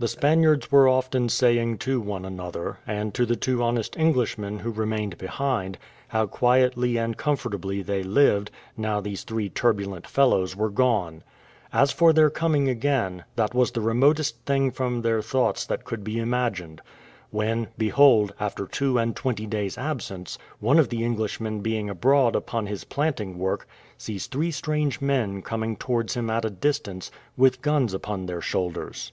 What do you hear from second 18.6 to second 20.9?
two and twenty days' absence, one of